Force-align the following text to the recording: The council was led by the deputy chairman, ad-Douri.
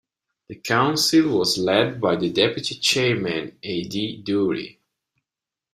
The 0.47 0.55
council 0.55 1.37
was 1.37 1.59
led 1.59 2.01
by 2.01 2.15
the 2.15 2.31
deputy 2.31 2.73
chairman, 2.73 3.49
ad-Douri. 3.63 4.79